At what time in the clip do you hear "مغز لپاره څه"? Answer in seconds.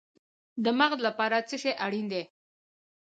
0.79-1.55